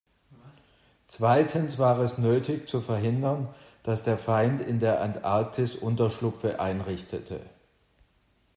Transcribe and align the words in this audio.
Zweitens 1.09 1.77
war 1.77 1.99
es 1.99 2.17
nötig 2.17 2.67
zu 2.67 2.81
verhindern, 2.81 3.53
dass 3.83 4.03
der 4.03 4.17
Feind 4.17 4.59
in 4.59 4.79
der 4.79 4.99
Antarktis 4.99 5.75
Unterschlupfe 5.75 6.59
einrichtete. 6.59 7.39